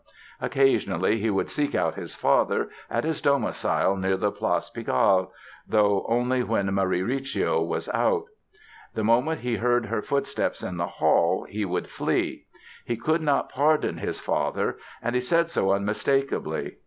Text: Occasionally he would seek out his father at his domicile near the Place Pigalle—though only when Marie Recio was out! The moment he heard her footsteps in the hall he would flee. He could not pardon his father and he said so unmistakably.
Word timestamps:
Occasionally 0.41 1.19
he 1.19 1.29
would 1.29 1.47
seek 1.47 1.75
out 1.75 1.93
his 1.93 2.15
father 2.15 2.71
at 2.89 3.03
his 3.03 3.21
domicile 3.21 3.95
near 3.95 4.17
the 4.17 4.31
Place 4.31 4.67
Pigalle—though 4.67 6.05
only 6.09 6.41
when 6.41 6.73
Marie 6.73 7.01
Recio 7.03 7.61
was 7.63 7.87
out! 7.89 8.23
The 8.95 9.03
moment 9.03 9.41
he 9.41 9.57
heard 9.57 9.85
her 9.85 10.01
footsteps 10.01 10.63
in 10.63 10.77
the 10.77 10.87
hall 10.87 11.45
he 11.47 11.65
would 11.65 11.87
flee. 11.87 12.47
He 12.83 12.97
could 12.97 13.21
not 13.21 13.51
pardon 13.51 13.99
his 13.99 14.19
father 14.19 14.79
and 15.03 15.13
he 15.13 15.21
said 15.21 15.51
so 15.51 15.71
unmistakably. 15.71 16.77